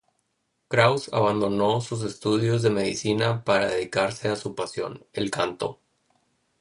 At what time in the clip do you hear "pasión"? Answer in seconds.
4.55-5.05